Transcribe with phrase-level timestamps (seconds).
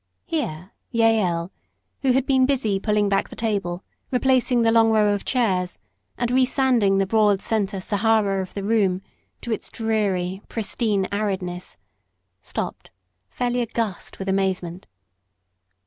[0.25, 1.51] Here Jael,
[2.01, 5.77] who had been busy pulling back the table, replacing the long row of chairs,
[6.17, 9.03] and re sanding the broad centre Sahara of the room
[9.41, 11.77] to its dreary, pristine aridness,
[12.41, 12.89] stopped,
[13.29, 14.87] fairly aghast with amazement.